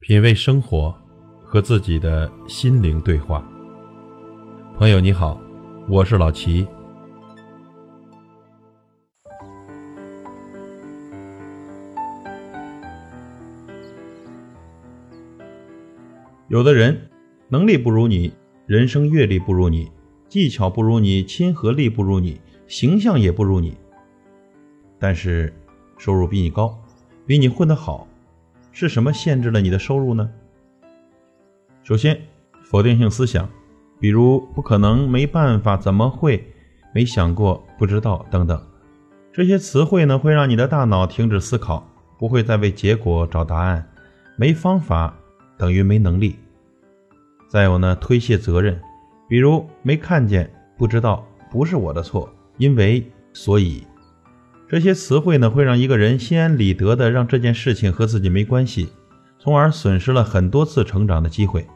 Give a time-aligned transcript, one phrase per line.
[0.00, 0.94] 品味生活，
[1.42, 3.44] 和自己的心灵对话。
[4.76, 5.40] 朋友你好，
[5.88, 6.66] 我是老齐。
[16.46, 17.10] 有的人
[17.48, 18.32] 能力不如你，
[18.66, 19.90] 人生阅历不如你，
[20.28, 23.76] 技巧不如你，亲和力不如你，形象也不如你，
[24.96, 25.52] 但是
[25.98, 26.80] 收入比你高，
[27.26, 28.06] 比你混得好。
[28.72, 30.30] 是什么限制了你的收入呢？
[31.82, 32.20] 首先，
[32.64, 33.48] 否定性思想，
[33.98, 36.52] 比如“不可能”“没办法”“怎么会
[36.92, 38.60] ”“没想过”“不知道”等等，
[39.32, 41.88] 这些词汇呢，会让你的大脑停止思考，
[42.18, 43.88] 不会再为结果找答案。
[44.36, 45.16] 没方法
[45.56, 46.36] 等于没能力。
[47.48, 48.80] 再有呢，推卸责任，
[49.28, 53.84] 比如“没看见”“不知道”“不是我的错”“因为”“所以”。
[54.68, 58.90] 这些词汇呢，会让一个人心安理得的让这件事情和自己没关系，
[59.38, 61.66] 从而损失了很多次成长的机会。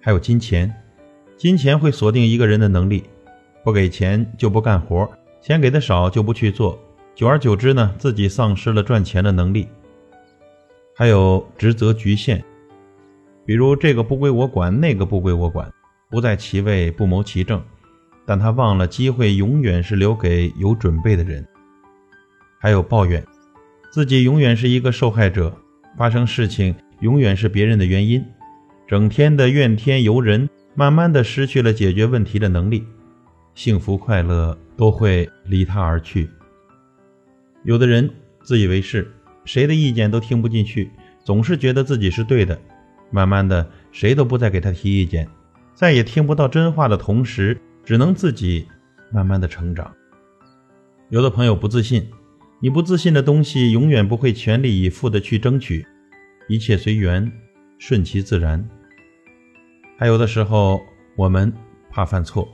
[0.00, 0.74] 还有金钱，
[1.36, 3.04] 金钱会锁定一个人的能力，
[3.62, 5.06] 不给钱就不干活，
[5.42, 6.78] 钱给的少就不去做，
[7.14, 9.68] 久而久之呢，自己丧失了赚钱的能力。
[10.96, 12.42] 还有职责局限，
[13.44, 15.70] 比如这个不归我管，那个不归我管，
[16.10, 17.62] 不在其位不谋其政。
[18.24, 21.46] 但他忘了，机会永远是留给有准备的人。
[22.58, 23.24] 还有抱怨，
[23.90, 25.52] 自己永远是一个受害者，
[25.98, 28.24] 发生事情永远是别人的原因，
[28.86, 32.84] 整天的怨天尤人，慢慢的失去了解决问题的能力，
[33.54, 36.30] 幸福快乐都会离他而去。
[37.64, 38.08] 有的人
[38.42, 39.10] 自以为是，
[39.44, 40.90] 谁的意见都听不进去，
[41.24, 42.58] 总是觉得自己是对的，
[43.10, 45.28] 慢慢的谁都不再给他提意见，
[45.74, 47.60] 再也听不到真话的同时。
[47.84, 48.66] 只能自己
[49.12, 49.92] 慢慢的成长。
[51.10, 52.08] 有的朋友不自信，
[52.60, 55.84] 你不自信的东西，永远不会全力以赴的去争取，
[56.48, 57.30] 一切随缘，
[57.78, 58.66] 顺其自然。
[59.98, 60.80] 还有的时候，
[61.16, 61.52] 我们
[61.90, 62.48] 怕犯错，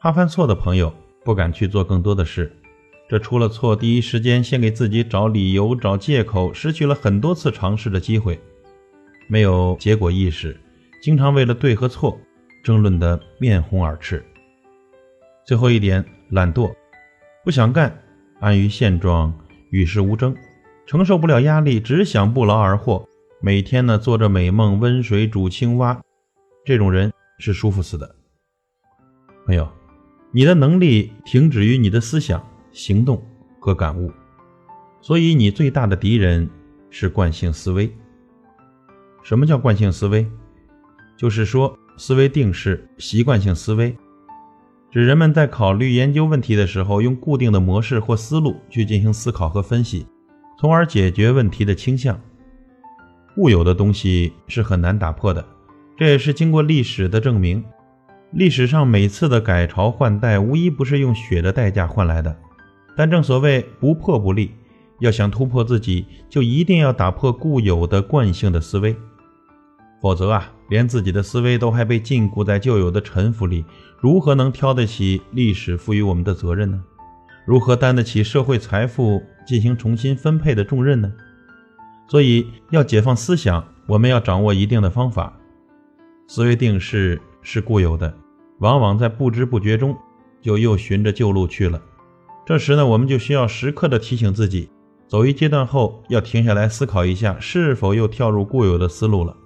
[0.00, 0.92] 怕犯错的朋友
[1.24, 2.54] 不敢去做更多的事，
[3.08, 8.38] 这出了错，第一时间先给自己找理由、找借口，失去了很多次尝试的机会，
[9.26, 10.60] 没有结果意识，
[11.00, 12.20] 经常为了对和错。
[12.64, 14.24] 争论的面红耳赤。
[15.44, 16.74] 最后一点，懒惰，
[17.44, 17.94] 不想干，
[18.40, 19.32] 安于现状，
[19.70, 20.34] 与世无争，
[20.86, 23.06] 承受不了压力，只想不劳而获，
[23.42, 26.00] 每天呢做着美梦，温水煮青蛙，
[26.64, 28.16] 这种人是舒服死的。
[29.44, 29.70] 朋友，
[30.32, 32.42] 你的能力停止于你的思想、
[32.72, 33.22] 行动
[33.60, 34.10] 和感悟，
[35.02, 36.48] 所以你最大的敌人
[36.88, 37.94] 是惯性思维。
[39.22, 40.26] 什么叫惯性思维？
[41.18, 41.78] 就是说。
[41.96, 43.96] 思维定式、习惯性思维，
[44.90, 50.06] 指人们在考虑研究问题的时候，用固定的模式或思路去进行思考和分析，
[50.58, 52.20] 从而解决问题的倾向。
[53.34, 55.44] 固有的东西是很难打破的，
[55.96, 57.64] 这也是经过历史的证明。
[58.32, 62.36] 历史上每次的改朝换代，无一不是用血的代价换来的。
[62.96, 64.52] 但正所谓不破不立，
[65.00, 68.94] 要想突破自己，就一定要打破固有的惯性的思维。
[70.00, 73.64] 否则啊，连自己的思维都还被禁锢在旧有的沉浮里，
[74.00, 76.82] 如何能挑得起历史赋予我们的责任呢？
[77.46, 81.12] 如何担得起社会财富进行重新分配的重任呢？
[82.08, 85.32] 所以，要解放思想，我们要掌握一定的方法。
[86.26, 88.14] 思维定势是固有的，
[88.60, 89.94] 往往在不知不觉中
[90.40, 91.80] 就又循着旧路去了。
[92.46, 94.70] 这时呢，我们就需要时刻的提醒自己，
[95.06, 99.36] 走一阶段后要停下来思考一下，是否又跳入固有的思路了。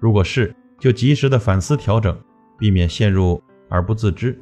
[0.00, 2.16] 如果是，就及时的反思调整，
[2.58, 4.38] 避免陷入而不自知。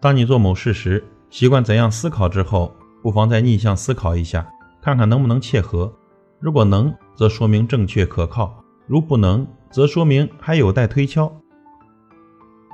[0.00, 4.46] 当你做某事时，习惯怎样思考之后，不妨再逆向思考一下，
[4.82, 5.92] 看看能不能切合。
[6.38, 11.32] 如果能，则说明正确可靠；如不能，则说明还有待推敲。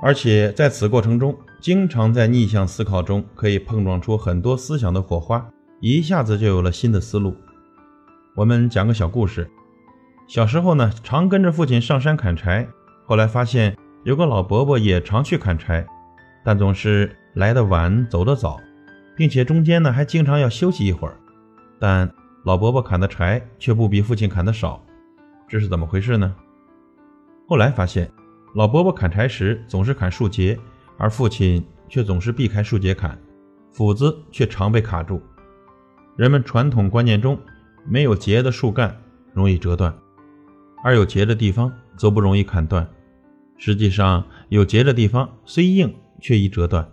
[0.01, 5.49] 而且在此过程中，经常在逆向思考中可以碰撞出很多思想的火花，
[5.79, 7.33] 一下子就有了新的思路。
[8.35, 9.49] 我们讲个小故事。
[10.27, 12.67] 小时候呢，常跟着父亲上山砍柴。
[13.05, 15.85] 后来发现有个老伯伯也常去砍柴，
[16.43, 18.59] 但总是来得晚，走得早，
[19.15, 21.17] 并且中间呢还经常要休息一会儿。
[21.79, 22.09] 但
[22.45, 24.81] 老伯伯砍的柴却不比父亲砍的少，
[25.47, 26.33] 这是怎么回事呢？
[27.47, 28.09] 后来发现，
[28.55, 30.57] 老伯伯砍柴时总是砍树节，
[30.97, 33.19] 而父亲却总是避开树节砍，
[33.71, 35.21] 斧子却常被卡住。
[36.15, 37.37] 人们传统观念中，
[37.85, 38.97] 没有节的树干
[39.33, 39.93] 容易折断。
[40.83, 42.87] 而有结的地方则不容易砍断。
[43.57, 46.87] 实际上，有结的地方虽硬，却易折断。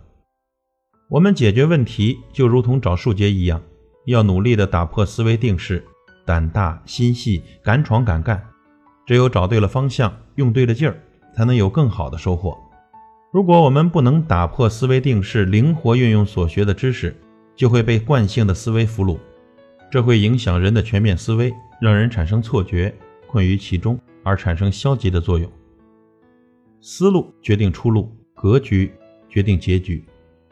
[1.09, 3.61] 我们解决问题就如同找树结一样，
[4.05, 5.83] 要努力地打破思维定式，
[6.25, 8.41] 胆大心细，敢闯敢干。
[9.05, 10.97] 只有找对了方向，用对了劲儿，
[11.35, 12.57] 才能有更好的收获。
[13.33, 17.13] 如果我们不能打破思维定式，灵活运用所学的知识，
[17.55, 19.17] 就会被惯性的思维俘虏，
[19.91, 21.51] 这会影响人的全面思维，
[21.81, 22.93] 让人产生错觉，
[23.31, 25.49] 困于其中，而产生消极的作用。
[26.81, 28.91] 思路决定出路，格局
[29.29, 30.03] 决定结局。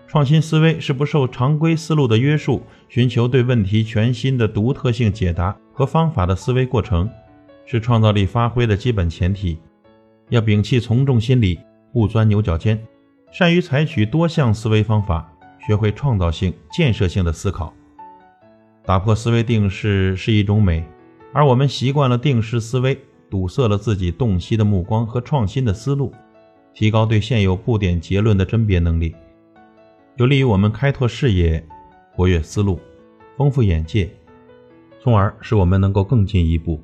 [0.08, 7.10] 创新思维是不受常规思路的约束，寻求对问题全新的独特性解答和方法的思维过程。
[7.66, 9.60] 是创造力发挥的基本前提，
[10.30, 11.60] 要摒弃从众心理，
[11.94, 12.84] 不钻牛角尖，
[13.32, 15.32] 善于采取多项思维方法，
[15.68, 17.72] 学会创造性、建设性的思考。
[18.84, 20.84] 打破思维定式是一种美，
[21.32, 23.00] 而我们习惯了定式思维，
[23.30, 26.12] 堵塞了自己洞悉的目光和创新的思路，
[26.74, 29.16] 提高对现有布点结论的甄别能力，
[30.18, 31.64] 有利于我们开拓视野、
[32.12, 32.80] 活跃思路、
[33.38, 34.10] 丰富眼界，
[35.04, 36.82] 从而使我们能够更进一步。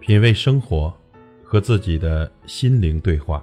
[0.00, 0.94] 品味生活，
[1.42, 3.42] 和自己的心灵对话。